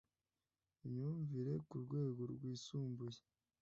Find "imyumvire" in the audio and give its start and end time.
0.85-1.53